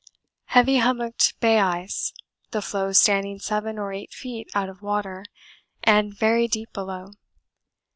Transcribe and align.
Heavy 0.45 0.77
hummocked 0.77 1.39
bay 1.39 1.59
ice, 1.59 2.11
the 2.49 2.59
floes 2.63 2.99
standing 2.99 3.37
7 3.37 3.77
or 3.77 3.93
8 3.93 4.11
feet 4.11 4.49
out 4.55 4.67
of 4.67 4.81
water, 4.81 5.23
and 5.83 6.11
very 6.17 6.47
deep 6.47 6.73
below. 6.73 7.11